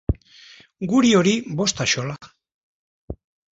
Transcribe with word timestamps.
Guri 0.93 1.11
hori 1.19 1.35
bost 1.61 1.85
axola. 1.87 2.17